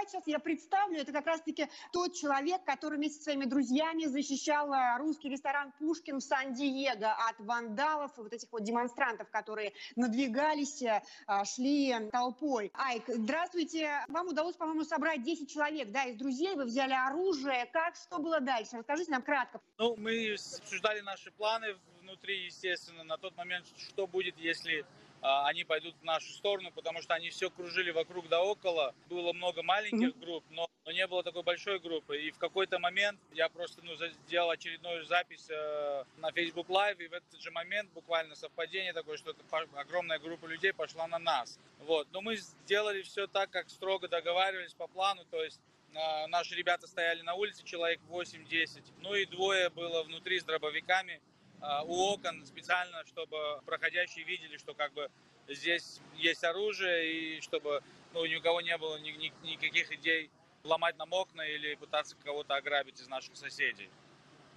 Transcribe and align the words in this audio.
давайте 0.00 0.12
сейчас 0.12 0.26
я 0.26 0.38
представлю, 0.38 0.98
это 0.98 1.12
как 1.12 1.26
раз-таки 1.26 1.68
тот 1.92 2.14
человек, 2.14 2.64
который 2.64 2.96
вместе 2.96 3.18
со 3.18 3.24
своими 3.24 3.44
друзьями 3.44 4.06
защищал 4.06 4.72
э, 4.72 4.98
русский 4.98 5.28
ресторан 5.28 5.72
«Пушкин» 5.78 6.18
в 6.18 6.20
Сан-Диего 6.22 7.12
от 7.28 7.38
вандалов 7.38 8.10
и 8.16 8.22
вот 8.22 8.32
этих 8.32 8.50
вот 8.50 8.62
демонстрантов, 8.62 9.28
которые 9.30 9.74
надвигались, 9.96 10.82
э, 10.82 11.02
шли 11.44 11.94
толпой. 12.10 12.70
Айк, 12.74 13.04
здравствуйте. 13.08 13.90
Вам 14.08 14.28
удалось, 14.28 14.56
по-моему, 14.56 14.84
собрать 14.84 15.22
10 15.22 15.50
человек, 15.50 15.90
да, 15.90 16.04
из 16.04 16.16
друзей, 16.16 16.54
вы 16.54 16.64
взяли 16.64 16.94
оружие. 16.94 17.68
Как, 17.70 17.94
что 17.96 18.18
было 18.18 18.40
дальше? 18.40 18.78
Расскажите 18.78 19.10
нам 19.10 19.22
кратко. 19.22 19.60
Ну, 19.76 19.96
мы 19.96 20.32
обсуждали 20.32 21.00
наши 21.00 21.30
планы 21.32 21.76
внутри, 22.00 22.46
естественно, 22.46 23.04
на 23.04 23.18
тот 23.18 23.36
момент, 23.36 23.66
что 23.76 24.06
будет, 24.06 24.38
если 24.38 24.86
они 25.22 25.64
пойдут 25.64 25.94
в 26.00 26.04
нашу 26.04 26.32
сторону, 26.32 26.70
потому 26.72 27.02
что 27.02 27.14
они 27.14 27.30
все 27.30 27.50
кружили 27.50 27.90
вокруг 27.90 28.28
да 28.28 28.42
около. 28.42 28.94
Было 29.08 29.32
много 29.32 29.62
маленьких 29.62 30.18
групп, 30.18 30.44
но, 30.50 30.68
но 30.84 30.92
не 30.92 31.06
было 31.06 31.22
такой 31.22 31.42
большой 31.42 31.78
группы. 31.78 32.18
И 32.20 32.30
в 32.30 32.38
какой-то 32.38 32.78
момент 32.78 33.18
я 33.32 33.48
просто 33.48 33.82
ну, 33.82 33.92
сделал 33.96 34.50
очередную 34.50 35.04
запись 35.04 35.46
э, 35.50 36.04
на 36.16 36.32
Facebook 36.32 36.68
Live, 36.68 37.02
и 37.04 37.08
в 37.08 37.12
этот 37.12 37.40
же 37.40 37.50
момент 37.50 37.90
буквально 37.92 38.34
совпадение 38.34 38.92
такое, 38.92 39.18
что 39.18 39.34
огромная 39.74 40.18
группа 40.18 40.46
людей 40.46 40.72
пошла 40.72 41.06
на 41.06 41.18
нас. 41.18 41.58
Вот. 41.80 42.08
Но 42.12 42.20
мы 42.22 42.36
сделали 42.36 43.02
все 43.02 43.26
так, 43.26 43.50
как 43.50 43.68
строго 43.68 44.08
договаривались 44.08 44.74
по 44.74 44.86
плану, 44.86 45.24
то 45.30 45.42
есть 45.42 45.60
э, 45.94 46.26
Наши 46.28 46.54
ребята 46.54 46.86
стояли 46.86 47.22
на 47.22 47.34
улице, 47.34 47.64
человек 47.64 48.00
8-10. 48.08 48.82
Ну 49.00 49.14
и 49.14 49.26
двое 49.26 49.68
было 49.70 50.02
внутри 50.02 50.40
с 50.40 50.44
дробовиками. 50.44 51.20
А, 51.60 51.82
у 51.82 52.12
окон 52.12 52.44
специально, 52.46 53.04
чтобы 53.06 53.60
проходящие 53.66 54.24
видели, 54.24 54.56
что 54.56 54.74
как 54.74 54.92
бы 54.92 55.10
здесь 55.48 56.00
есть 56.16 56.42
оружие 56.44 57.12
и 57.12 57.40
чтобы 57.40 57.82
ну, 58.14 58.24
ни 58.24 58.36
у 58.36 58.42
кого 58.42 58.60
не 58.60 58.76
было 58.78 58.98
ни, 58.98 59.10
ни, 59.10 59.32
никаких 59.42 59.92
идей 59.92 60.30
ломать 60.64 60.96
нам 60.98 61.12
окна 61.12 61.42
или 61.42 61.74
пытаться 61.74 62.16
кого-то 62.24 62.54
ограбить 62.54 63.00
из 63.00 63.08
наших 63.08 63.36
соседей. 63.36 63.90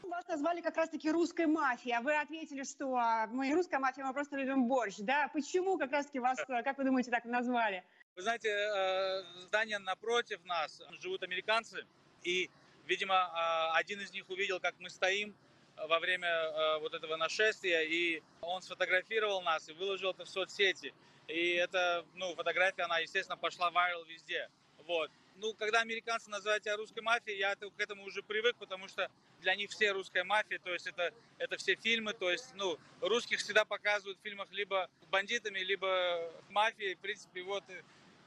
Вас 0.04 0.28
назвали 0.28 0.62
как 0.62 0.76
раз-таки 0.76 1.10
русской 1.10 1.46
мафией, 1.46 1.96
а 1.96 2.02
вы 2.02 2.16
ответили, 2.16 2.64
что 2.64 2.96
а, 2.96 3.28
мы 3.28 3.48
не 3.48 3.54
русская 3.54 3.80
мафия, 3.80 4.04
мы 4.04 4.14
просто 4.14 4.36
любим 4.36 4.68
борщ, 4.68 4.98
да? 5.00 5.30
Почему 5.34 5.78
как 5.78 5.92
раз-таки 5.92 6.20
вас, 6.20 6.38
как 6.46 6.78
вы 6.78 6.84
думаете, 6.84 7.10
так 7.10 7.24
назвали? 7.26 7.84
Вы 8.16 8.22
знаете, 8.22 8.50
э, 8.50 9.24
здание 9.46 9.80
напротив 9.80 10.44
нас 10.46 10.82
живут 11.00 11.24
американцы, 11.24 11.86
и, 12.24 12.50
видимо, 12.86 13.16
а, 13.16 13.76
один 13.76 14.02
из 14.02 14.12
них 14.12 14.30
увидел, 14.30 14.60
как 14.60 14.76
мы 14.80 14.90
стоим, 14.90 15.34
во 15.76 16.00
время 16.00 16.28
э, 16.28 16.80
вот 16.80 16.94
этого 16.94 17.16
нашествия, 17.16 17.82
и 17.82 18.22
он 18.42 18.62
сфотографировал 18.62 19.42
нас 19.42 19.68
и 19.70 19.74
выложил 19.74 20.12
это 20.12 20.26
в 20.26 20.30
соцсети. 20.30 20.94
И 21.28 21.54
эта 21.54 22.06
ну, 22.16 22.36
фотография, 22.36 22.84
она, 22.84 23.00
естественно, 23.00 23.38
пошла 23.38 23.72
вайрал 23.72 24.04
везде. 24.06 24.50
Вот. 24.86 25.10
Ну, 25.38 25.54
когда 25.54 25.82
американцы 25.82 26.30
называют 26.30 26.64
тебя 26.64 26.78
русской 26.78 27.02
мафией, 27.02 27.40
я 27.40 27.56
к 27.56 27.80
этому 27.80 28.04
уже 28.04 28.22
привык, 28.22 28.56
потому 28.58 28.88
что 28.88 29.10
для 29.40 29.56
них 29.56 29.72
все 29.72 29.92
русская 29.92 30.24
мафия, 30.24 30.60
то 30.60 30.72
есть 30.72 30.88
это, 30.88 31.12
это 31.38 31.58
все 31.58 31.76
фильмы, 31.76 32.14
то 32.14 32.30
есть, 32.30 32.54
ну, 32.54 32.78
русских 33.02 33.40
всегда 33.40 33.66
показывают 33.66 34.20
в 34.20 34.22
фильмах 34.22 34.48
либо 34.52 34.90
бандитами, 35.10 35.60
либо 35.60 36.32
мафией, 36.50 36.96
в 36.96 37.00
принципе, 37.00 37.42
вот, 37.42 37.64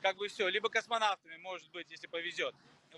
как 0.03 0.17
бы 0.17 0.29
все, 0.29 0.49
либо 0.49 0.69
космонавтами, 0.69 1.37
может 1.37 1.71
быть, 1.71 1.91
если 1.91 2.07
повезет. 2.07 2.55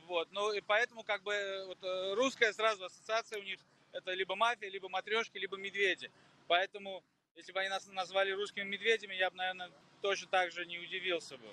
Вот, 0.07 0.29
ну, 0.33 0.53
и 0.53 0.61
поэтому, 0.61 1.03
как 1.03 1.23
бы, 1.23 1.65
вот, 1.67 1.79
э, 1.83 2.15
русская 2.15 2.53
сразу 2.53 2.85
ассоциация 2.85 3.39
у 3.39 3.43
них– 3.43 3.61
это 3.93 4.13
либо 4.13 4.37
мафия, 4.37 4.69
либо 4.69 4.89
матрешки, 4.89 5.39
либо 5.39 5.57
медведи. 5.57 6.11
Поэтому, 6.47 7.03
если 7.37 7.53
бы 7.53 7.61
они 7.61 7.69
нас 7.69 7.87
назвали 7.87 8.31
русскими 8.33 8.65
медведями, 8.65 9.15
я 9.15 9.31
бы, 9.31 9.37
наверное, 9.37 9.71
точно 10.01 10.29
так 10.29 10.51
же 10.51 10.67
не 10.67 10.79
удивился 10.79 11.37
бы. 11.37 11.49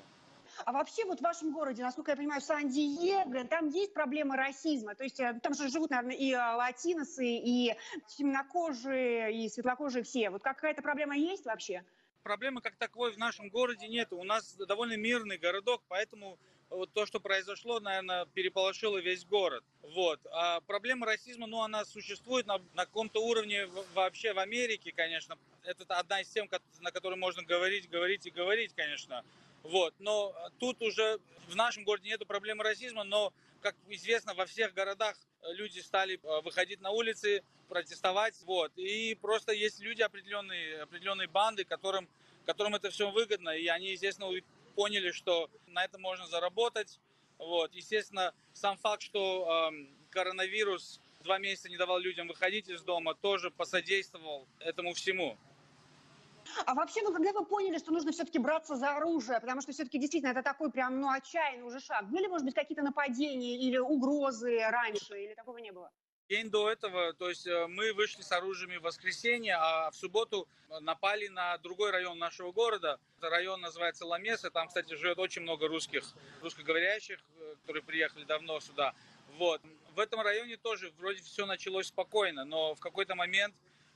А 0.63 0.71
вообще 0.71 1.05
вот 1.05 1.19
в 1.19 1.23
вашем 1.23 1.51
городе, 1.51 1.83
насколько 1.83 2.11
я 2.11 2.17
понимаю, 2.17 2.41
Сан-Диего, 2.41 3.45
там 3.45 3.67
есть 3.69 3.93
проблема 3.93 4.37
расизма? 4.37 4.95
То 4.95 5.03
есть 5.03 5.19
э, 5.19 5.39
там 5.41 5.53
же 5.53 5.69
живут, 5.69 5.89
наверное, 5.89 6.15
и 6.15 6.31
э, 6.31 6.37
латиносы, 6.37 7.25
и 7.25 7.75
темнокожие, 8.07 9.33
и 9.33 9.49
светлокожие 9.49 10.03
все. 10.03 10.29
Вот 10.29 10.43
какая-то 10.43 10.81
проблема 10.81 11.17
есть 11.17 11.45
вообще? 11.45 11.83
Проблемы 12.23 12.61
как 12.61 12.75
таковой 12.75 13.11
в 13.11 13.17
нашем 13.17 13.49
городе 13.49 13.87
нет. 13.87 14.13
У 14.13 14.23
нас 14.23 14.55
довольно 14.55 14.97
мирный 14.97 15.37
городок, 15.37 15.83
поэтому 15.87 16.39
вот 16.75 16.91
то, 16.93 17.05
что 17.05 17.19
произошло, 17.19 17.79
наверное, 17.79 18.25
переполошило 18.27 18.97
весь 18.97 19.25
город. 19.25 19.63
Вот. 19.81 20.19
А 20.31 20.61
проблема 20.61 21.05
расизма, 21.05 21.47
ну, 21.47 21.61
она 21.61 21.85
существует 21.85 22.45
на, 22.45 22.59
на 22.73 22.85
каком-то 22.85 23.23
уровне 23.23 23.67
вообще 23.93 24.33
в 24.33 24.39
Америке, 24.39 24.91
конечно. 24.91 25.37
Это 25.63 25.85
одна 25.95 26.21
из 26.21 26.29
тем, 26.29 26.49
на 26.81 26.91
которой 26.91 27.15
можно 27.15 27.43
говорить, 27.43 27.89
говорить 27.89 28.25
и 28.25 28.31
говорить, 28.31 28.73
конечно. 28.75 29.23
Вот. 29.63 29.93
Но 29.99 30.35
тут 30.59 30.81
уже 30.81 31.19
в 31.47 31.55
нашем 31.55 31.83
городе 31.83 32.09
нет 32.09 32.25
проблемы 32.27 32.63
расизма, 32.63 33.03
но, 33.03 33.33
как 33.61 33.75
известно, 33.89 34.33
во 34.33 34.45
всех 34.45 34.73
городах 34.73 35.15
люди 35.53 35.79
стали 35.79 36.19
э, 36.21 36.41
выходить 36.41 36.81
на 36.81 36.91
улицы, 36.91 37.43
протестовать. 37.67 38.35
Вот. 38.45 38.71
И 38.77 39.15
просто 39.15 39.51
есть 39.51 39.79
люди 39.79 40.01
определенные, 40.01 40.81
определенные 40.81 41.27
банды, 41.27 41.63
которым, 41.63 42.07
которым 42.45 42.75
это 42.75 42.89
все 42.89 43.09
выгодно, 43.09 43.49
и 43.49 43.67
они, 43.67 43.91
естественно, 43.91 44.29
поняли, 44.75 45.11
что 45.11 45.49
на 45.67 45.83
этом 45.83 46.01
можно 46.01 46.27
заработать. 46.27 46.99
Вот. 47.37 47.73
Естественно, 47.73 48.33
сам 48.53 48.77
факт, 48.77 49.01
что 49.01 49.71
э, 49.71 49.85
коронавирус 50.09 51.01
два 51.23 51.37
месяца 51.39 51.69
не 51.69 51.77
давал 51.77 51.99
людям 51.99 52.27
выходить 52.27 52.69
из 52.69 52.83
дома, 52.83 53.15
тоже 53.15 53.49
посодействовал 53.51 54.47
этому 54.59 54.93
всему. 54.93 55.37
А 56.65 56.75
вообще, 56.75 57.01
ну, 57.01 57.11
когда 57.11 57.31
вы 57.33 57.45
поняли, 57.45 57.79
что 57.79 57.91
нужно 57.91 58.11
все-таки 58.11 58.37
браться 58.37 58.75
за 58.75 58.95
оружие, 58.95 59.39
потому 59.39 59.61
что 59.61 59.71
все-таки 59.71 59.97
действительно 59.97 60.31
это 60.31 60.43
такой 60.43 60.71
прям, 60.71 61.01
ну, 61.01 61.09
отчаянный 61.09 61.63
уже 61.63 61.79
шаг. 61.79 62.07
Были, 62.09 62.27
может 62.27 62.45
быть, 62.45 62.53
какие-то 62.53 62.83
нападения 62.83 63.57
или 63.57 63.77
угрозы 63.77 64.59
раньше, 64.69 65.19
или 65.23 65.33
такого 65.33 65.57
не 65.57 65.71
было? 65.71 65.91
День 66.27 66.49
до 66.49 66.71
этого, 66.71 67.13
то 67.13 67.29
есть 67.29 67.45
э, 67.45 67.67
мы 67.67 67.93
вышли 67.93 68.23
с 68.23 68.31
оружием 68.31 68.79
в 68.79 68.83
воскресенье, 68.83 69.57
а 69.59 69.91
в 69.91 69.95
субботу 69.95 70.47
напали 70.81 71.27
на 71.27 71.55
другой 71.59 71.91
район 71.91 72.17
нашего 72.17 72.51
города. 72.51 72.99
Это 73.19 73.29
район 73.29 73.61
называется 73.61 74.07
Ламеса, 74.07 74.49
там, 74.49 74.67
кстати, 74.67 74.95
живет 74.95 75.19
очень 75.19 75.43
много 75.43 75.67
русских, 75.67 76.03
русскоговорящих, 76.41 77.19
э, 77.39 77.55
которые 77.61 77.83
приехали 77.83 78.23
давно 78.23 78.59
сюда. 78.59 78.95
Вот. 79.37 79.61
В 79.93 79.99
этом 79.99 80.19
районе 80.21 80.57
тоже 80.57 80.91
вроде 80.97 81.21
все 81.21 81.45
началось 81.45 81.87
спокойно, 81.87 82.43
но 82.43 82.73
в 82.73 82.79
какой-то 82.79 83.13
момент 83.13 83.53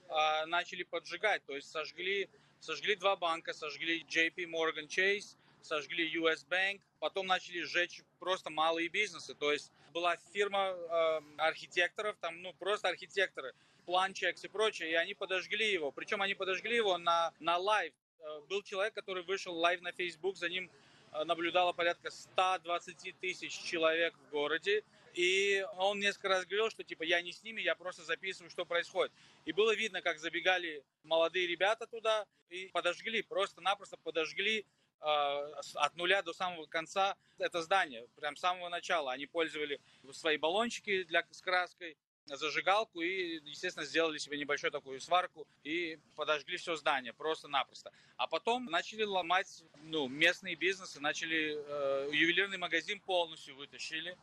а, 0.07 0.45
начали 0.45 0.83
поджигать, 0.83 1.43
то 1.45 1.55
есть 1.55 1.69
сожгли, 1.71 2.29
сожгли 2.59 2.95
два 2.95 3.15
банка, 3.15 3.53
сожгли 3.53 4.05
JP 4.07 4.35
Morgan 4.51 4.87
Chase, 4.87 5.35
сожгли 5.61 6.13
US 6.15 6.47
Bank, 6.47 6.81
потом 6.99 7.27
начали 7.27 7.61
сжечь 7.61 8.01
просто 8.19 8.49
малые 8.49 8.89
бизнесы. 8.89 9.33
То 9.35 9.51
есть 9.51 9.71
была 9.93 10.17
фирма 10.33 10.75
э, 10.75 11.21
архитекторов, 11.37 12.17
там, 12.19 12.41
ну, 12.41 12.53
просто 12.53 12.89
архитекторы, 12.89 13.53
plan 13.85 14.08
checks 14.08 14.43
и 14.43 14.47
прочее, 14.47 14.91
и 14.91 14.93
они 14.93 15.13
подожгли 15.13 15.71
его. 15.71 15.91
Причем 15.91 16.21
они 16.21 16.35
подожгли 16.35 16.75
его 16.75 16.97
на, 16.97 17.33
на 17.39 17.57
live. 17.57 17.93
Э, 18.19 18.41
был 18.49 18.61
человек, 18.61 18.93
который 18.93 19.23
вышел 19.23 19.55
live 19.55 19.81
на 19.81 19.91
Facebook, 19.91 20.37
за 20.37 20.49
ним 20.49 20.69
э, 21.11 21.23
наблюдало 21.23 21.73
порядка 21.73 22.11
120 22.11 23.19
тысяч 23.19 23.57
человек 23.63 24.13
в 24.15 24.29
городе. 24.29 24.83
И 25.15 25.65
он 25.77 25.99
несколько 25.99 26.29
раз 26.29 26.45
говорил, 26.45 26.69
что 26.69 26.83
типа 26.83 27.03
я 27.03 27.21
не 27.21 27.31
с 27.31 27.43
ними, 27.43 27.61
я 27.61 27.75
просто 27.75 28.03
записываю, 28.03 28.49
что 28.49 28.65
происходит. 28.65 29.11
И 29.45 29.51
было 29.51 29.75
видно, 29.75 30.01
как 30.01 30.19
забегали 30.19 30.83
молодые 31.03 31.47
ребята 31.47 31.87
туда 31.87 32.25
и 32.49 32.67
подожгли, 32.67 33.21
просто-напросто 33.21 33.97
подожгли 33.97 34.65
от 35.01 35.95
нуля 35.95 36.21
до 36.21 36.33
самого 36.33 36.65
конца 36.65 37.15
это 37.37 37.61
здание, 37.61 38.07
прям 38.15 38.35
с 38.35 38.39
самого 38.39 38.69
начала. 38.69 39.11
Они 39.11 39.25
пользовали 39.25 39.79
свои 40.11 40.37
баллончики 40.37 41.03
для, 41.03 41.25
с 41.31 41.41
краской, 41.41 41.97
зажигалку 42.25 43.01
и, 43.01 43.39
естественно, 43.45 43.85
сделали 43.85 44.17
себе 44.17 44.37
небольшую 44.37 44.71
такую 44.71 44.99
сварку 44.99 45.47
и 45.63 45.99
подожгли 46.15 46.57
все 46.57 46.75
здание 46.75 47.13
просто-напросто. 47.13 47.91
А 48.17 48.27
потом 48.27 48.65
начали 48.65 49.03
ломать 49.03 49.63
ну, 49.83 50.07
местные 50.07 50.55
бизнесы, 50.55 50.99
начали 50.99 51.55
э, 51.57 52.09
ювелирный 52.11 52.57
магазин 52.57 52.99
полностью 52.99 53.55
вытащили, 53.55 54.17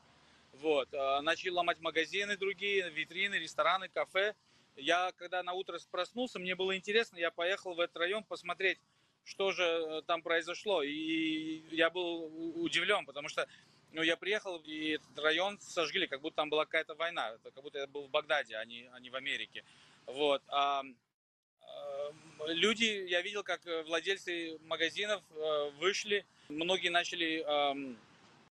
вот, 0.52 0.92
э, 0.92 1.20
начали 1.22 1.50
ломать 1.50 1.80
магазины 1.80 2.36
другие, 2.36 2.90
витрины, 2.90 3.36
рестораны, 3.36 3.88
кафе. 3.88 4.34
Я, 4.76 5.12
когда 5.16 5.42
на 5.42 5.54
утро 5.54 5.78
проснулся, 5.90 6.38
мне 6.38 6.54
было 6.54 6.76
интересно, 6.76 7.16
я 7.16 7.30
поехал 7.30 7.74
в 7.74 7.80
этот 7.80 7.96
район 7.96 8.24
посмотреть, 8.24 8.78
что 9.26 9.52
же 9.52 9.64
э, 9.64 10.02
там 10.06 10.22
произошло. 10.22 10.82
И 10.82 11.62
я 11.70 11.90
был 11.90 12.30
удивлен, 12.62 13.04
потому 13.04 13.28
что 13.28 13.46
ну, 13.92 14.02
я 14.02 14.16
приехал, 14.16 14.58
и 14.58 14.90
этот 14.90 15.18
район 15.18 15.58
сожгли, 15.60 16.06
как 16.06 16.20
будто 16.20 16.36
там 16.36 16.48
была 16.48 16.64
какая-то 16.64 16.94
война. 16.94 17.30
Это 17.30 17.50
как 17.50 17.62
будто 17.62 17.78
я 17.78 17.86
был 17.86 18.06
в 18.06 18.10
Багдаде, 18.10 18.56
а 18.56 18.64
не, 18.64 18.88
а 18.92 19.00
не 19.00 19.10
в 19.10 19.16
Америке. 19.16 19.64
Вот. 20.06 20.42
А, 20.48 20.82
а, 21.62 22.12
люди, 22.46 23.06
я 23.08 23.20
видел, 23.22 23.42
как 23.42 23.62
владельцы 23.86 24.58
магазинов 24.62 25.22
а, 25.30 25.70
вышли, 25.78 26.24
многие 26.48 26.88
начали 26.88 27.42
а, 27.46 27.74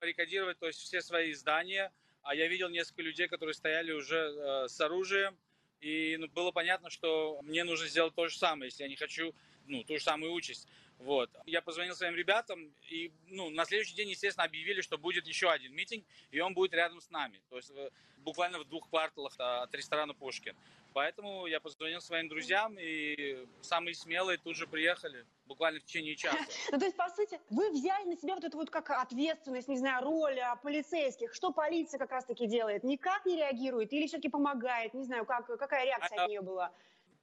баррикадировать 0.00 0.58
то 0.58 0.66
есть 0.66 0.80
все 0.80 1.00
свои 1.00 1.32
здания, 1.32 1.92
а 2.22 2.34
я 2.34 2.48
видел 2.48 2.68
несколько 2.68 3.02
людей, 3.02 3.28
которые 3.28 3.54
стояли 3.54 3.92
уже 3.92 4.32
а, 4.36 4.68
с 4.68 4.80
оружием, 4.80 5.36
и 5.80 6.16
ну, 6.18 6.28
было 6.28 6.50
понятно, 6.50 6.90
что 6.90 7.40
мне 7.42 7.62
нужно 7.62 7.86
сделать 7.86 8.14
то 8.14 8.26
же 8.28 8.36
самое, 8.36 8.68
если 8.68 8.82
я 8.82 8.88
не 8.88 8.96
хочу 8.96 9.34
ну, 9.66 9.84
ту 9.84 9.98
же 9.98 10.02
самую 10.02 10.32
участь. 10.32 10.68
Вот. 10.98 11.30
Я 11.44 11.60
позвонил 11.60 11.94
своим 11.94 12.14
ребятам, 12.14 12.72
и 12.88 13.12
ну, 13.28 13.50
на 13.50 13.64
следующий 13.64 13.94
день, 13.94 14.10
естественно, 14.10 14.44
объявили, 14.44 14.80
что 14.80 14.96
будет 14.96 15.26
еще 15.26 15.50
один 15.50 15.74
митинг, 15.74 16.04
и 16.30 16.40
он 16.40 16.54
будет 16.54 16.72
рядом 16.72 17.00
с 17.00 17.10
нами. 17.10 17.40
То 17.50 17.56
есть 17.56 17.70
э, 17.70 17.90
буквально 18.18 18.58
в 18.58 18.64
двух 18.64 18.88
кварталах 18.88 19.34
а, 19.38 19.62
от 19.62 19.74
ресторана 19.74 20.14
«Пушкин». 20.14 20.56
Поэтому 20.94 21.46
я 21.46 21.60
позвонил 21.60 22.00
своим 22.00 22.26
друзьям, 22.28 22.78
и 22.78 23.46
самые 23.60 23.94
смелые 23.94 24.38
тут 24.38 24.56
же 24.56 24.66
приехали, 24.66 25.26
буквально 25.44 25.78
в 25.78 25.84
течение 25.84 26.16
часа. 26.16 26.38
Ну, 26.72 26.78
то 26.78 26.86
есть, 26.86 26.96
по 26.96 27.08
сути, 27.10 27.38
вы 27.50 27.70
взяли 27.70 28.04
на 28.06 28.16
себя 28.16 28.34
вот 28.34 28.44
эту 28.44 28.56
вот 28.56 28.70
как 28.70 28.90
ответственность, 28.90 29.68
не 29.68 29.76
знаю, 29.76 30.02
роль 30.02 30.40
а, 30.40 30.56
полицейских. 30.56 31.34
Что 31.34 31.52
полиция 31.52 31.98
как 31.98 32.10
раз-таки 32.12 32.46
делает? 32.46 32.82
Никак 32.82 33.26
не 33.26 33.36
реагирует 33.36 33.92
или 33.92 34.06
все-таки 34.06 34.30
помогает? 34.30 34.94
Не 34.94 35.04
знаю, 35.04 35.26
как, 35.26 35.46
какая 35.46 35.84
реакция 35.84 36.18
а, 36.18 36.24
от 36.24 36.30
нее 36.30 36.40
была? 36.40 36.72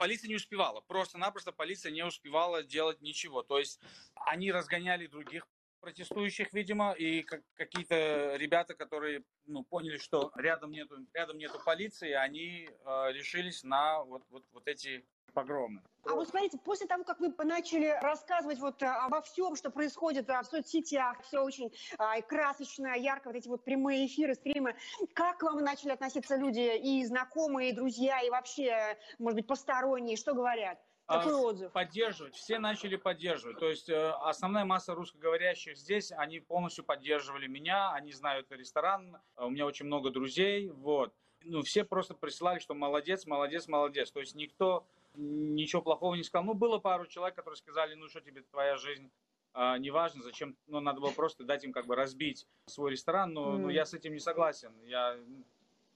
Полиция 0.04 0.28
не 0.28 0.36
успевала. 0.36 0.82
Просто-напросто 0.82 1.54
полиция 1.54 1.94
не 1.94 2.04
успевала 2.04 2.62
делать 2.62 3.00
ничего. 3.00 3.42
То 3.42 3.58
есть 3.58 3.80
они 4.26 4.52
разгоняли 4.52 5.08
других 5.08 5.48
протестующих, 5.80 6.52
видимо, 6.52 6.92
и 6.92 7.24
какие-то 7.56 8.36
ребята, 8.36 8.74
которые 8.74 9.24
ну, 9.46 9.64
поняли, 9.64 9.98
что 10.00 10.30
рядом 10.36 10.72
нету, 10.72 10.98
рядом 11.14 11.38
нету 11.38 11.58
полиции, 11.64 12.12
они 12.12 12.68
э, 12.68 13.12
решились 13.14 13.64
на 13.64 14.04
вот, 14.04 14.24
вот, 14.30 14.44
вот 14.52 14.68
эти 14.68 15.06
погромы. 15.34 15.82
А 16.06 16.16
вот 16.16 16.28
смотрите, 16.28 16.58
после 16.58 16.86
того, 16.86 17.04
как 17.04 17.20
вы 17.20 17.34
начали 17.46 17.98
рассказывать 18.02 18.60
вот 18.60 18.82
э, 18.82 18.86
обо 18.86 19.22
всем, 19.22 19.56
что 19.56 19.70
происходит 19.70 20.30
а, 20.30 20.44
в 20.44 20.46
соцсетях, 20.46 21.22
все 21.24 21.42
очень 21.42 21.72
а, 21.98 22.22
красочно, 22.22 22.98
ярко, 22.98 23.28
вот 23.28 23.36
эти 23.36 23.48
вот 23.48 23.64
прямые 23.64 24.06
эфиры, 24.06 24.36
стримы, 24.36 24.76
как 25.14 25.38
к 25.38 25.44
вам 25.44 25.60
начали 25.60 25.92
относиться 25.92 26.36
люди, 26.36 26.78
и 26.78 27.06
знакомые, 27.06 27.70
и 27.70 27.74
друзья, 27.74 28.20
и 28.22 28.30
вообще, 28.30 28.98
может 29.18 29.38
быть, 29.38 29.48
посторонние, 29.48 30.18
что 30.18 30.34
говорят? 30.34 30.78
Какой 31.06 31.34
отзыв? 31.34 31.72
Поддерживать. 31.72 32.36
Все 32.36 32.60
начали 32.60 32.96
поддерживать. 32.96 33.60
То 33.60 33.70
есть 33.70 33.90
э, 33.90 34.12
основная 34.22 34.64
масса 34.64 34.96
русскоговорящих 34.96 35.78
здесь, 35.78 36.12
они 36.14 36.40
полностью 36.40 36.86
поддерживали 36.86 37.48
меня. 37.48 37.92
Они 37.92 38.14
знают 38.14 38.50
ресторан. 38.52 39.18
У 39.36 39.50
меня 39.50 39.66
очень 39.66 39.86
много 39.86 40.12
друзей. 40.12 40.70
Вот. 40.70 41.14
Ну, 41.44 41.62
все 41.62 41.84
просто 41.84 42.14
присылали, 42.14 42.60
что 42.60 42.74
молодец, 42.74 43.26
молодец, 43.26 43.68
молодец. 43.68 44.12
То 44.12 44.22
есть 44.22 44.34
никто 44.34 44.88
ничего 45.16 45.82
плохого 45.82 46.16
не 46.16 46.24
сказал. 46.24 46.46
Ну, 46.46 46.54
было 46.54 46.80
пару 46.80 47.06
человек, 47.08 47.36
которые 47.36 47.58
сказали, 47.58 47.96
ну, 47.96 48.10
что 48.10 48.22
тебе 48.22 48.42
твоя 48.42 48.78
жизнь 48.78 49.12
а, 49.54 49.78
неважно, 49.78 50.24
зачем, 50.24 50.56
ну, 50.68 50.80
надо 50.80 51.00
было 51.00 51.12
просто 51.12 51.44
дать 51.44 51.64
им 51.64 51.74
как 51.74 51.86
бы 51.86 51.96
разбить 51.96 52.48
свой 52.66 52.92
ресторан, 52.92 53.34
но, 53.34 53.56
mm. 53.56 53.58
но 53.60 53.70
я 53.70 53.86
с 53.86 53.94
этим 53.94 54.14
не 54.14 54.20
согласен. 54.20 54.74
Я 54.84 55.20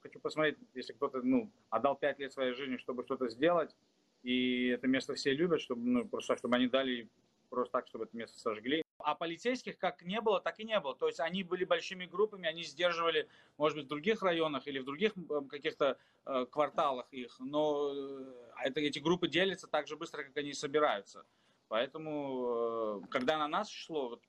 хочу 0.00 0.20
посмотреть, 0.20 0.58
если 0.74 0.92
кто-то, 0.92 1.22
ну, 1.22 1.50
отдал 1.68 1.96
пять 1.96 2.20
лет 2.20 2.32
своей 2.32 2.52
жизни, 2.52 2.76
чтобы 2.76 3.02
что-то 3.02 3.28
сделать, 3.28 3.74
и 4.22 4.68
это 4.68 4.86
место 4.86 5.14
все 5.14 5.34
любят, 5.34 5.60
чтобы, 5.60 5.82
ну, 5.82 6.08
просто 6.08 6.36
чтобы 6.36 6.54
они 6.54 6.68
дали 6.68 7.08
просто 7.48 7.72
так, 7.72 7.86
чтобы 7.88 8.04
это 8.04 8.16
место 8.16 8.38
сожгли. 8.38 8.82
А 8.98 9.14
полицейских 9.14 9.78
как 9.78 10.02
не 10.02 10.20
было, 10.20 10.40
так 10.40 10.60
и 10.60 10.64
не 10.64 10.78
было. 10.78 10.94
То 10.94 11.06
есть 11.06 11.18
они 11.18 11.42
были 11.42 11.64
большими 11.64 12.04
группами, 12.04 12.46
они 12.46 12.62
сдерживали, 12.62 13.28
может 13.56 13.78
быть, 13.78 13.86
в 13.86 13.88
других 13.88 14.22
районах 14.22 14.66
или 14.66 14.78
в 14.78 14.84
других 14.84 15.14
каких-то 15.48 15.98
э, 16.26 16.46
кварталах 16.50 17.08
их, 17.12 17.36
но 17.40 17.92
э, 17.94 18.47
это, 18.62 18.80
эти 18.80 18.98
группы 18.98 19.28
делятся 19.28 19.66
так 19.66 19.86
же 19.86 19.96
быстро, 19.96 20.22
как 20.24 20.36
они 20.36 20.52
собираются. 20.52 21.24
Поэтому, 21.68 23.02
э, 23.04 23.08
когда 23.10 23.38
на 23.38 23.48
нас 23.48 23.70
шло, 23.70 24.08
вот, 24.10 24.22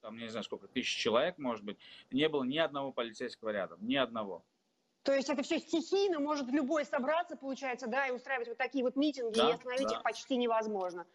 там, 0.00 0.16
не 0.16 0.28
знаю 0.28 0.44
сколько, 0.44 0.66
тысяч 0.66 0.96
человек, 0.96 1.38
может 1.38 1.64
быть, 1.64 1.78
не 2.10 2.28
было 2.28 2.44
ни 2.44 2.58
одного 2.58 2.92
полицейского 2.92 3.50
рядом, 3.50 3.86
ни 3.86 3.96
одного. 3.96 4.44
То 5.02 5.14
есть 5.14 5.28
это 5.28 5.42
все 5.42 5.60
стихийно, 5.60 6.18
может 6.18 6.48
любой 6.48 6.84
собраться, 6.84 7.36
получается, 7.36 7.86
да, 7.86 8.08
и 8.08 8.10
устраивать 8.10 8.48
вот 8.48 8.56
такие 8.56 8.82
вот 8.82 8.96
митинги, 8.96 9.36
да, 9.36 9.50
и 9.50 9.52
остановить 9.52 9.88
да. 9.88 9.96
их 9.96 10.02
почти 10.02 10.36
невозможно. 10.36 11.06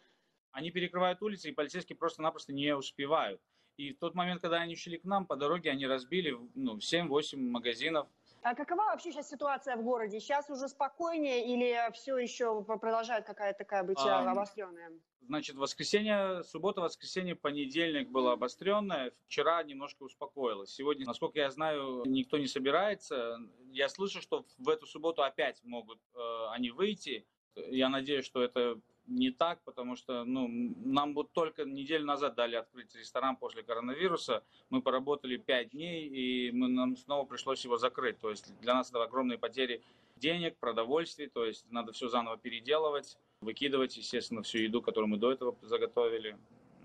Они 0.51 0.71
перекрывают 0.71 1.21
улицы, 1.21 1.50
и 1.50 1.51
полицейские 1.51 1.97
просто-напросто 1.97 2.53
не 2.53 2.75
успевают. 2.75 3.41
И 3.77 3.94
в 3.94 4.00
тот 4.00 4.15
момент, 4.15 4.41
когда 4.41 4.57
они 4.57 4.75
шли 4.75 4.97
к 4.97 5.03
нам, 5.03 5.25
по 5.25 5.35
дороге 5.35 5.71
они 5.71 5.88
разбили 5.88 6.38
ну, 6.56 6.77
7-8 6.77 7.38
магазинов. 7.38 8.07
А 8.43 8.55
какова 8.55 8.85
вообще 8.85 9.11
сейчас 9.11 9.29
ситуация 9.29 9.75
в 9.75 9.83
городе? 9.83 10.19
Сейчас 10.19 10.49
уже 10.49 10.67
спокойнее 10.67 11.45
или 11.53 11.77
все 11.93 12.17
еще 12.17 12.63
продолжает 12.63 13.25
какая-то 13.25 13.59
такая 13.59 13.83
быть 13.83 13.99
а, 13.99 14.31
обостренная? 14.31 14.91
Значит, 15.21 15.55
воскресенье, 15.55 16.43
суббота, 16.43 16.81
воскресенье, 16.81 17.35
понедельник 17.35 18.09
было 18.09 18.33
обостренное. 18.33 19.13
Вчера 19.27 19.61
немножко 19.61 20.03
успокоилось. 20.03 20.73
Сегодня, 20.73 21.05
насколько 21.05 21.39
я 21.39 21.51
знаю, 21.51 22.03
никто 22.05 22.39
не 22.39 22.47
собирается. 22.47 23.38
Я 23.69 23.88
слышу, 23.89 24.21
что 24.21 24.45
в 24.57 24.69
эту 24.69 24.88
субботу 24.88 25.21
опять 25.21 25.63
могут 25.63 25.99
э, 26.15 26.19
они 26.51 26.71
выйти. 26.71 27.27
Я 27.55 27.89
надеюсь, 27.89 28.25
что 28.25 28.41
это 28.41 28.79
не 29.07 29.31
так, 29.31 29.62
потому 29.63 29.95
что 29.95 30.24
ну, 30.24 30.48
нам 30.50 31.13
вот 31.13 31.31
только 31.31 31.65
неделю 31.65 32.06
назад 32.06 32.36
дали 32.36 32.56
открыть 32.56 32.95
ресторан 32.95 33.36
после 33.36 33.63
коронавируса. 33.63 34.44
Мы 34.69 34.81
поработали 34.81 35.38
пять 35.38 35.71
дней, 35.71 36.07
и 36.07 36.51
мы, 36.51 36.68
нам 36.68 36.95
снова 36.95 37.25
пришлось 37.25 37.63
его 37.63 37.77
закрыть. 37.77 38.19
То 38.19 38.30
есть 38.30 38.57
для 38.59 38.74
нас 38.74 38.89
это 38.89 39.03
огромные 39.03 39.38
потери 39.38 39.81
денег, 40.18 40.57
продовольствия, 40.57 41.30
то 41.30 41.45
есть 41.45 41.65
надо 41.71 41.92
все 41.92 42.07
заново 42.07 42.38
переделывать, 42.38 43.18
выкидывать, 43.42 43.98
естественно, 43.98 44.44
всю 44.44 44.59
еду, 44.59 44.81
которую 44.81 45.09
мы 45.09 45.18
до 45.18 45.31
этого 45.31 45.56
заготовили. 45.62 46.38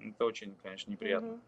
Это 0.02 0.24
очень, 0.24 0.54
конечно, 0.62 0.90
неприятно. 0.90 1.40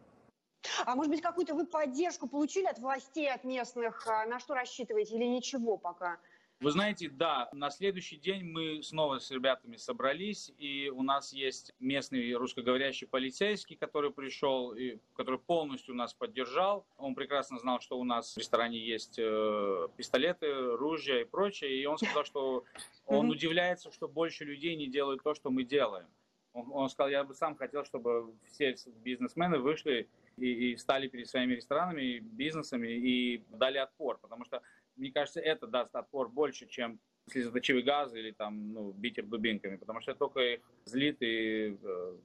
А 0.84 0.94
может 0.94 1.10
быть, 1.10 1.22
какую-то 1.22 1.54
вы 1.54 1.66
поддержку 1.66 2.28
получили 2.28 2.66
от 2.66 2.78
властей, 2.78 3.30
от 3.30 3.44
местных? 3.44 4.06
А 4.06 4.26
на 4.26 4.38
что 4.38 4.54
рассчитываете 4.54 5.16
или 5.16 5.24
ничего 5.24 5.76
пока? 5.76 6.18
Вы 6.60 6.72
знаете, 6.72 7.08
да, 7.08 7.48
на 7.52 7.70
следующий 7.70 8.16
день 8.16 8.42
мы 8.42 8.82
снова 8.82 9.20
с 9.20 9.30
ребятами 9.30 9.76
собрались, 9.76 10.52
и 10.58 10.90
у 10.90 11.02
нас 11.02 11.32
есть 11.32 11.72
местный 11.78 12.32
русскоговорящий 12.34 13.06
полицейский, 13.06 13.76
который 13.76 14.10
пришел, 14.10 14.72
и 14.72 14.98
который 15.14 15.38
полностью 15.38 15.94
нас 15.94 16.14
поддержал. 16.14 16.84
Он 16.96 17.14
прекрасно 17.14 17.60
знал, 17.60 17.80
что 17.80 17.96
у 17.96 18.02
нас 18.02 18.34
в 18.34 18.38
ресторане 18.38 18.76
есть 18.76 19.20
э, 19.20 19.86
пистолеты, 19.96 20.52
ружья 20.76 21.20
и 21.20 21.24
прочее, 21.24 21.80
и 21.80 21.86
он 21.86 21.96
сказал, 21.96 22.24
что 22.24 22.64
он 23.06 23.30
удивляется, 23.30 23.92
что 23.92 24.08
больше 24.08 24.44
людей 24.44 24.74
не 24.74 24.88
делают 24.88 25.22
то, 25.22 25.34
что 25.34 25.50
мы 25.50 25.62
делаем. 25.62 26.08
Он, 26.54 26.72
он 26.72 26.88
сказал, 26.88 27.08
я 27.08 27.22
бы 27.22 27.34
сам 27.34 27.54
хотел, 27.54 27.84
чтобы 27.84 28.34
все 28.50 28.74
бизнесмены 29.04 29.58
вышли 29.58 30.08
и, 30.36 30.72
и 30.72 30.76
стали 30.76 31.06
перед 31.06 31.28
своими 31.28 31.54
ресторанами 31.54 32.02
и 32.02 32.18
бизнесами 32.18 32.88
и 32.88 33.44
дали 33.50 33.78
отпор, 33.78 34.18
потому 34.18 34.44
что 34.44 34.60
мне 34.98 35.12
кажется, 35.12 35.40
это 35.40 35.66
даст 35.66 35.94
отпор 35.94 36.28
больше, 36.28 36.66
чем 36.66 36.98
слезоточивый 37.30 37.82
газ 37.82 38.14
или 38.14 38.32
там, 38.32 38.72
ну, 38.72 38.92
битер 38.92 39.24
дубинками, 39.26 39.76
потому 39.76 40.00
что 40.00 40.12
это 40.12 40.18
только 40.18 40.40
их 40.40 40.60
злит 40.84 41.16
и 41.20 41.76
э, 41.82 42.16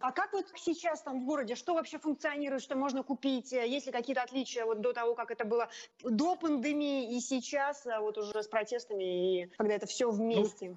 а 0.00 0.12
как 0.12 0.32
вот 0.32 0.46
сейчас 0.56 1.02
там 1.02 1.22
в 1.22 1.24
городе, 1.24 1.54
что 1.54 1.74
вообще 1.74 1.98
функционирует, 1.98 2.62
что 2.62 2.76
можно 2.76 3.02
купить? 3.02 3.52
Есть 3.52 3.86
ли 3.86 3.92
какие-то 3.92 4.22
отличия 4.22 4.64
вот 4.64 4.80
до 4.80 4.92
того, 4.92 5.14
как 5.14 5.30
это 5.30 5.44
было 5.44 5.70
до 6.02 6.36
пандемии 6.36 7.16
и 7.16 7.20
сейчас, 7.20 7.86
а 7.86 8.00
вот 8.00 8.18
уже 8.18 8.42
с 8.42 8.46
протестами, 8.46 9.42
и 9.42 9.46
когда 9.56 9.74
это 9.74 9.86
все 9.86 10.10
вместе? 10.10 10.70
Ну, 10.70 10.76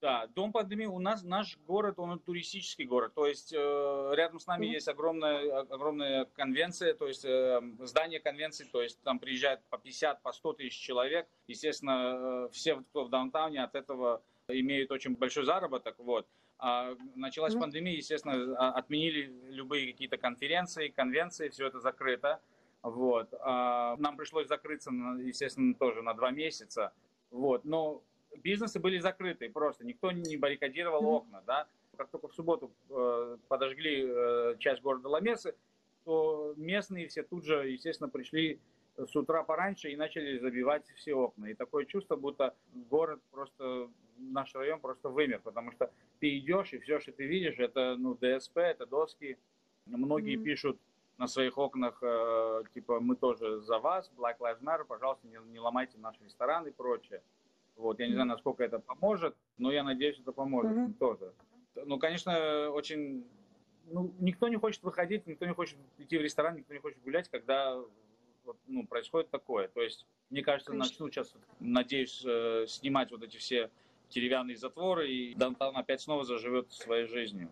да, 0.00 0.26
дом 0.28 0.52
пандемии 0.52 0.86
у 0.86 0.98
нас, 0.98 1.22
наш 1.22 1.58
город, 1.66 1.98
он 1.98 2.18
туристический 2.20 2.84
город, 2.84 3.12
то 3.14 3.26
есть 3.26 3.52
э, 3.52 4.12
рядом 4.14 4.38
с 4.38 4.46
нами 4.46 4.66
mm-hmm. 4.66 4.72
есть 4.72 4.88
огромная, 4.88 5.60
огромная 5.60 6.24
конвенция, 6.34 6.94
то 6.94 7.08
есть 7.08 7.24
э, 7.24 7.60
здание 7.80 8.20
конвенции, 8.20 8.64
то 8.70 8.82
есть 8.82 9.00
там 9.02 9.18
приезжает 9.18 9.60
по 9.70 9.78
50, 9.78 10.22
по 10.22 10.32
100 10.32 10.52
тысяч 10.54 10.78
человек, 10.78 11.26
естественно, 11.48 12.46
э, 12.46 12.48
все, 12.52 12.76
кто 12.76 13.04
в 13.04 13.10
даунтауне 13.10 13.62
от 13.62 13.74
этого 13.74 14.22
имеют 14.48 14.90
очень 14.92 15.16
большой 15.16 15.44
заработок, 15.44 15.96
вот. 15.98 16.26
А 16.58 16.94
началась 17.14 17.54
mm-hmm. 17.54 17.60
пандемия, 17.60 17.96
естественно, 17.96 18.56
а, 18.58 18.72
отменили 18.72 19.32
любые 19.50 19.92
какие-то 19.92 20.16
конференции, 20.16 20.88
конвенции, 20.88 21.48
все 21.48 21.66
это 21.66 21.80
закрыто, 21.80 22.40
вот. 22.82 23.32
А 23.40 23.96
нам 23.96 24.16
пришлось 24.16 24.46
закрыться, 24.46 24.90
естественно, 24.90 25.74
тоже 25.74 26.02
на 26.02 26.14
два 26.14 26.30
месяца, 26.30 26.92
вот, 27.30 27.64
но 27.64 28.02
бизнесы 28.36 28.78
были 28.78 28.98
закрыты 28.98 29.48
просто, 29.50 29.84
никто 29.84 30.12
не 30.12 30.36
баррикадировал 30.36 31.04
окна, 31.06 31.42
да. 31.46 31.66
Как 31.96 32.10
только 32.10 32.28
в 32.28 32.34
субботу 32.34 32.70
э, 32.90 33.36
подожгли 33.48 34.06
э, 34.06 34.56
часть 34.58 34.82
города 34.82 35.08
Ламесы, 35.08 35.54
то 36.04 36.54
местные 36.56 37.08
все 37.08 37.22
тут 37.22 37.44
же, 37.44 37.68
естественно, 37.68 38.08
пришли 38.08 38.60
с 38.96 39.14
утра 39.14 39.42
пораньше 39.42 39.90
и 39.90 39.96
начали 39.96 40.38
забивать 40.38 40.84
все 40.96 41.14
окна. 41.14 41.46
И 41.46 41.54
такое 41.54 41.84
чувство, 41.84 42.16
будто 42.16 42.54
город 42.72 43.20
просто, 43.30 43.90
наш 44.16 44.54
район 44.54 44.80
просто 44.80 45.08
вымер, 45.08 45.40
потому 45.40 45.72
что 45.72 45.90
ты 46.20 46.38
идешь, 46.38 46.72
и 46.72 46.78
все, 46.78 46.98
что 47.00 47.12
ты 47.12 47.26
видишь, 47.26 47.58
это 47.58 47.96
ну, 47.96 48.14
ДСП, 48.14 48.58
это 48.58 48.86
доски. 48.86 49.38
Многие 49.86 50.36
mm-hmm. 50.36 50.44
пишут 50.44 50.80
на 51.16 51.26
своих 51.26 51.58
окнах, 51.58 51.98
э, 52.02 52.62
типа, 52.74 53.00
мы 53.00 53.16
тоже 53.16 53.60
за 53.60 53.78
вас, 53.78 54.10
Black 54.16 54.38
Lives 54.38 54.62
Matter, 54.62 54.84
пожалуйста, 54.84 55.26
не, 55.26 55.38
не 55.50 55.58
ломайте 55.58 55.98
наш 55.98 56.18
ресторан 56.20 56.66
и 56.66 56.70
прочее. 56.70 57.22
Вот, 57.78 58.00
я 58.00 58.08
не 58.08 58.14
знаю, 58.14 58.28
насколько 58.28 58.64
это 58.64 58.80
поможет, 58.80 59.36
но 59.56 59.70
я 59.70 59.84
надеюсь, 59.84 60.18
это 60.18 60.32
поможет 60.32 60.72
mm-hmm. 60.72 60.94
тоже. 60.94 61.32
Ну, 61.86 61.98
конечно, 61.98 62.70
очень... 62.70 63.24
Ну, 63.90 64.12
никто 64.18 64.48
не 64.48 64.56
хочет 64.56 64.82
выходить, 64.82 65.26
никто 65.26 65.46
не 65.46 65.54
хочет 65.54 65.78
идти 65.96 66.18
в 66.18 66.20
ресторан, 66.20 66.56
никто 66.56 66.74
не 66.74 66.80
хочет 66.80 67.00
гулять, 67.02 67.28
когда 67.28 67.80
вот, 68.44 68.56
ну, 68.66 68.84
происходит 68.84 69.30
такое. 69.30 69.68
То 69.68 69.80
есть, 69.80 70.06
мне 70.28 70.42
кажется, 70.42 70.72
конечно. 70.72 70.92
начнут 70.92 71.14
сейчас, 71.14 71.34
надеюсь, 71.60 72.22
э, 72.26 72.66
снимать 72.66 73.12
вот 73.12 73.22
эти 73.22 73.36
все 73.36 73.70
деревянные 74.10 74.56
затворы, 74.56 75.08
и 75.08 75.34
Дантан 75.34 75.76
опять 75.76 76.00
снова 76.00 76.24
заживет 76.24 76.72
своей 76.72 77.06
жизнью. 77.06 77.48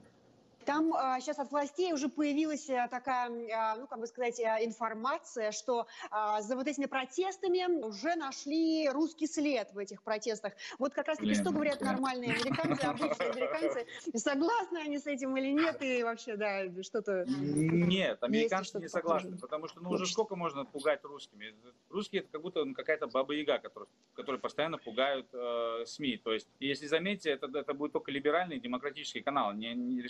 Там 0.66 0.92
а, 0.94 1.20
сейчас 1.20 1.38
от 1.38 1.52
властей 1.52 1.92
уже 1.92 2.08
появилась 2.08 2.68
а, 2.68 2.88
такая, 2.88 3.30
а, 3.54 3.76
ну, 3.76 3.86
как 3.86 4.00
бы 4.00 4.06
сказать, 4.08 4.40
а, 4.40 4.62
информация, 4.64 5.52
что 5.52 5.86
а, 6.10 6.42
за 6.42 6.56
вот 6.56 6.66
этими 6.66 6.86
протестами 6.86 7.84
уже 7.84 8.16
нашли 8.16 8.88
русский 8.88 9.28
след 9.28 9.72
в 9.72 9.78
этих 9.78 10.02
протестах. 10.02 10.54
Вот 10.80 10.92
как 10.92 11.06
раз-таки, 11.06 11.34
что 11.34 11.52
говорят 11.52 11.80
нормальные 11.80 12.32
американцы, 12.32 12.82
обычные 12.84 13.30
американцы, 13.30 13.86
согласны 14.16 14.78
они 14.78 14.98
с 14.98 15.06
этим 15.06 15.36
или 15.36 15.52
нет, 15.52 15.80
и 15.82 16.02
вообще, 16.02 16.36
да, 16.36 16.64
что-то... 16.82 17.24
Нет, 17.26 18.20
американцы 18.22 18.80
не 18.80 18.88
согласны, 18.88 19.38
потому 19.38 19.68
что, 19.68 19.80
ну, 19.80 19.90
уже 19.90 20.06
сколько 20.06 20.34
можно 20.34 20.64
пугать 20.64 21.04
русскими? 21.04 21.54
Русские 21.90 22.22
это 22.22 22.32
как 22.32 22.42
будто 22.42 22.64
ну, 22.64 22.74
какая-то 22.74 23.06
баба-яга, 23.06 23.58
которая, 23.58 23.88
которая 24.14 24.40
постоянно 24.40 24.78
пугают 24.78 25.28
э, 25.32 25.84
СМИ. 25.86 26.16
То 26.16 26.32
есть, 26.32 26.48
если 26.58 26.86
заметите, 26.86 27.30
это, 27.30 27.46
это 27.56 27.72
будет 27.72 27.92
только 27.92 28.10
либеральный 28.10 28.58
демократический 28.58 29.20
канал, 29.20 29.52
не, 29.52 29.72
не 29.74 30.02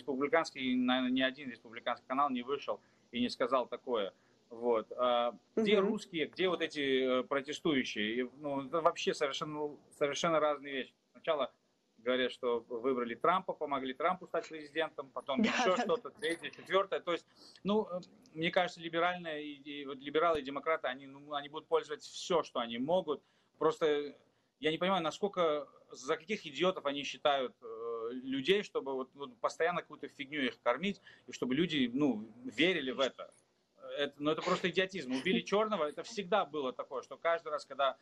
республиканский, 0.46 0.74
наверное, 0.76 1.10
ни 1.10 1.22
один 1.22 1.50
республиканский 1.50 2.06
канал 2.06 2.30
не 2.30 2.42
вышел 2.42 2.80
и 3.12 3.20
не 3.20 3.28
сказал 3.28 3.66
такое. 3.66 4.12
Вот. 4.50 4.90
А 4.96 5.34
где 5.56 5.80
угу. 5.80 5.88
русские, 5.88 6.26
где 6.26 6.48
вот 6.48 6.62
эти 6.62 7.20
э, 7.20 7.22
протестующие? 7.24 8.30
Ну, 8.38 8.66
это 8.66 8.80
вообще 8.80 9.12
совершенно, 9.12 9.76
совершенно 9.90 10.38
разные 10.38 10.72
вещи. 10.72 10.94
Сначала 11.12 11.52
говорят, 11.98 12.30
что 12.30 12.60
выбрали 12.68 13.16
Трампа, 13.16 13.52
помогли 13.52 13.92
Трампу 13.92 14.26
стать 14.28 14.48
президентом, 14.48 15.10
потом 15.10 15.42
да, 15.42 15.48
еще 15.48 15.76
что-то, 15.76 16.10
третье, 16.10 16.50
четвертое. 16.50 17.00
То 17.00 17.12
есть, 17.12 17.26
ну, 17.64 17.88
э, 17.90 18.00
мне 18.34 18.50
кажется, 18.52 18.80
либеральные, 18.80 19.44
и, 19.44 19.80
и, 19.80 19.84
вот 19.84 19.98
либералы 19.98 20.40
и 20.40 20.42
демократы, 20.42 20.86
они, 20.86 21.06
ну, 21.06 21.34
они 21.34 21.48
будут 21.48 21.66
пользоваться 21.66 22.08
все, 22.12 22.44
что 22.44 22.60
они 22.60 22.78
могут. 22.78 23.22
Просто 23.58 24.14
я 24.60 24.70
не 24.70 24.78
понимаю, 24.78 25.02
насколько, 25.02 25.68
за 25.90 26.16
каких 26.16 26.46
идиотов 26.46 26.86
они 26.86 27.02
считают 27.02 27.54
э, 27.62 27.75
людей, 28.12 28.62
чтобы 28.62 28.94
вот, 28.94 29.10
вот 29.14 29.36
постоянно 29.38 29.82
какую-то 29.82 30.08
фигню 30.08 30.42
их 30.42 30.60
кормить, 30.62 31.00
и 31.26 31.32
чтобы 31.32 31.54
люди, 31.54 31.90
ну, 31.92 32.28
верили 32.44 32.90
в 32.90 33.00
это. 33.00 33.32
это. 33.98 34.14
Ну, 34.18 34.30
это 34.30 34.42
просто 34.42 34.70
идиотизм. 34.70 35.12
Убили 35.12 35.40
черного, 35.40 35.84
это 35.84 36.02
всегда 36.02 36.44
было 36.44 36.72
такое, 36.72 37.02
что 37.02 37.16
каждый 37.16 37.48
раз, 37.48 37.64
когда 37.64 37.96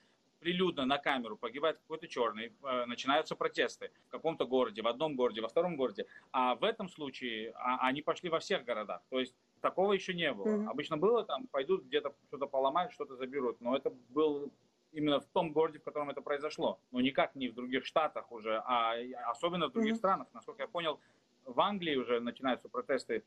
прилюдно 0.44 0.84
на 0.84 0.98
камеру 0.98 1.36
погибает 1.36 1.78
какой-то 1.78 2.06
черный, 2.06 2.52
э, 2.62 2.84
начинаются 2.84 3.34
протесты 3.34 3.90
в 4.08 4.10
каком-то 4.10 4.44
городе, 4.46 4.82
в 4.82 4.86
одном 4.86 5.16
городе, 5.16 5.40
во 5.40 5.48
втором 5.48 5.76
городе. 5.76 6.06
А 6.32 6.54
в 6.54 6.64
этом 6.64 6.88
случае 6.88 7.52
а, 7.54 7.88
они 7.88 8.02
пошли 8.02 8.28
во 8.28 8.40
всех 8.40 8.64
городах. 8.64 9.00
То 9.08 9.20
есть 9.20 9.34
такого 9.62 9.94
еще 9.94 10.12
не 10.12 10.30
было. 10.32 10.48
Mm-hmm. 10.48 10.68
Обычно 10.68 10.96
было 10.98 11.24
там, 11.24 11.46
пойдут 11.46 11.84
где-то 11.84 12.14
что-то 12.28 12.46
поломают, 12.46 12.92
что-то 12.92 13.16
заберут. 13.16 13.60
Но 13.60 13.74
это 13.74 13.90
был 14.10 14.52
именно 14.94 15.20
в 15.20 15.26
том 15.26 15.52
городе, 15.52 15.78
в 15.78 15.82
котором 15.82 16.10
это 16.10 16.22
произошло. 16.22 16.78
Но 16.92 17.00
никак 17.00 17.34
не 17.34 17.48
в 17.48 17.54
других 17.54 17.84
штатах 17.84 18.30
уже, 18.32 18.62
а 18.64 18.94
особенно 19.30 19.68
в 19.68 19.72
других 19.72 19.94
mm-hmm. 19.94 19.98
странах. 19.98 20.28
Насколько 20.32 20.62
я 20.62 20.68
понял, 20.68 21.00
в 21.44 21.60
Англии 21.60 21.96
уже 21.96 22.20
начинаются 22.20 22.68
протесты. 22.68 23.22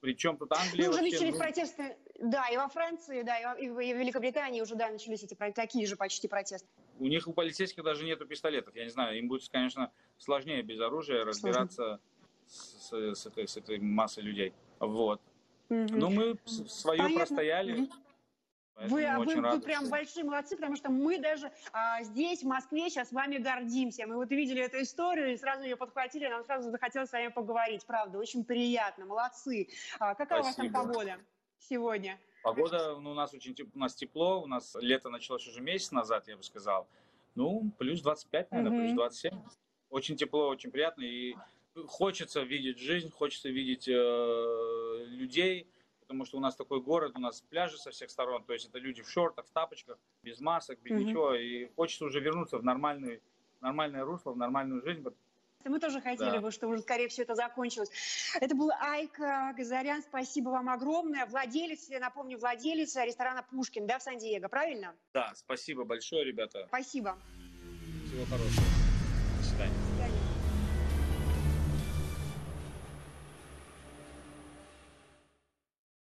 Причем 0.00 0.36
тут 0.36 0.52
Англия... 0.52 0.84
Ну, 0.84 0.90
уже 0.90 1.00
вообще... 1.00 1.14
начались 1.14 1.38
протесты, 1.38 1.96
да, 2.20 2.48
и 2.50 2.58
во 2.58 2.68
Франции, 2.68 3.22
да, 3.22 3.54
и 3.54 3.68
в, 3.70 3.80
и 3.80 3.94
в 3.94 3.96
Великобритании 3.96 4.60
уже, 4.60 4.74
да, 4.74 4.90
начались 4.90 5.22
эти 5.22 5.34
такие 5.34 5.86
же 5.86 5.96
почти 5.96 6.28
протесты. 6.28 6.68
У 6.98 7.06
них, 7.06 7.26
у 7.26 7.32
полицейских 7.32 7.82
даже 7.82 8.04
нету 8.04 8.26
пистолетов. 8.26 8.74
Я 8.76 8.84
не 8.84 8.90
знаю, 8.90 9.18
им 9.18 9.28
будет, 9.28 9.48
конечно, 9.48 9.90
сложнее 10.18 10.62
без 10.62 10.78
оружия 10.80 11.24
разбираться 11.24 12.00
с, 12.46 12.90
с, 12.90 13.14
с, 13.14 13.26
этой, 13.26 13.48
с 13.48 13.56
этой 13.56 13.78
массой 13.78 14.24
людей. 14.24 14.52
Вот. 14.78 15.22
Угу. 15.70 15.86
Ну, 15.90 16.10
мы 16.10 16.36
свое 16.44 16.98
Понятно. 16.98 17.18
простояли. 17.20 17.72
Угу. 17.72 17.80
Вы, 17.80 17.88
а 18.76 18.88
вы, 18.88 19.40
вы 19.40 19.60
прям 19.60 19.88
большие 19.88 20.24
молодцы, 20.24 20.56
потому 20.56 20.76
что 20.76 20.90
мы 20.90 21.18
даже 21.18 21.50
а, 21.72 22.02
здесь, 22.02 22.42
в 22.42 22.46
Москве, 22.46 22.90
сейчас 22.90 23.10
с 23.10 23.12
вами 23.12 23.38
гордимся. 23.38 24.06
Мы 24.06 24.16
вот 24.16 24.30
увидели 24.30 24.62
эту 24.62 24.82
историю 24.82 25.32
и 25.32 25.36
сразу 25.36 25.62
ее 25.62 25.76
подхватили, 25.76 26.26
нам 26.26 26.44
сразу 26.44 26.70
захотелось 26.70 27.08
с 27.08 27.12
вами 27.12 27.28
поговорить. 27.28 27.84
Правда, 27.86 28.18
очень 28.18 28.44
приятно, 28.44 29.04
молодцы. 29.06 29.68
А, 29.98 30.14
какая 30.14 30.42
Спасибо. 30.42 30.64
у 30.64 30.70
вас 30.70 30.74
там 30.74 30.86
погода 30.86 31.18
сегодня? 31.58 32.18
Погода 32.42 32.98
ну, 33.00 33.12
у 33.12 33.14
нас 33.14 33.32
очень 33.32 33.56
у 33.74 33.78
нас 33.78 33.94
тепло, 33.94 34.42
у 34.42 34.46
нас 34.46 34.76
лето 34.80 35.08
началось 35.08 35.46
уже 35.46 35.60
месяц 35.60 35.92
назад, 35.92 36.28
я 36.28 36.36
бы 36.36 36.42
сказал. 36.42 36.88
Ну, 37.34 37.70
плюс 37.78 38.02
25, 38.02 38.50
наверное, 38.50 38.78
угу. 38.78 38.86
плюс 38.86 38.94
27. 38.96 39.38
Очень 39.88 40.16
тепло, 40.16 40.48
очень 40.48 40.70
приятно. 40.70 41.02
И 41.02 41.36
хочется 41.86 42.42
видеть 42.42 42.78
жизнь, 42.78 43.10
хочется 43.10 43.48
видеть 43.48 43.88
э, 43.88 45.04
людей, 45.06 45.68
потому 46.14 46.26
что 46.26 46.38
у 46.38 46.40
нас 46.40 46.54
такой 46.54 46.80
город, 46.80 47.12
у 47.16 47.20
нас 47.20 47.40
пляжи 47.40 47.76
со 47.76 47.90
всех 47.90 48.08
сторон, 48.08 48.44
то 48.44 48.52
есть 48.52 48.66
это 48.66 48.78
люди 48.78 49.02
в 49.02 49.10
шортах, 49.10 49.46
в 49.46 49.50
тапочках, 49.50 49.98
без 50.22 50.40
масок, 50.40 50.78
без 50.80 50.92
mm-hmm. 50.92 51.04
ничего, 51.04 51.34
и 51.34 51.68
хочется 51.74 52.04
уже 52.04 52.20
вернуться 52.20 52.58
в 52.58 52.64
нормальный, 52.64 53.20
нормальное 53.60 54.04
русло, 54.04 54.32
в 54.32 54.36
нормальную 54.36 54.80
жизнь. 54.82 55.04
Мы 55.64 55.80
тоже 55.80 56.00
хотели 56.00 56.30
да. 56.30 56.40
бы, 56.40 56.50
чтобы 56.52 56.74
уже 56.74 56.82
скорее 56.82 57.08
все 57.08 57.22
это 57.22 57.34
закончилось. 57.34 57.90
Это 58.38 58.54
был 58.54 58.70
Айка 58.80 59.54
Газарян. 59.56 60.02
Спасибо 60.02 60.50
вам 60.50 60.68
огромное. 60.68 61.24
Владелец, 61.24 61.88
я 61.88 62.00
напомню, 62.00 62.38
владелец 62.38 62.94
ресторана 62.96 63.42
Пушкин, 63.50 63.86
да, 63.86 63.98
в 63.98 64.02
Сан-Диего, 64.02 64.48
правильно? 64.48 64.94
Да, 65.14 65.32
спасибо 65.34 65.84
большое, 65.84 66.24
ребята. 66.24 66.66
Спасибо. 66.68 67.18
Всего 68.06 68.24
хорошего. 68.26 68.73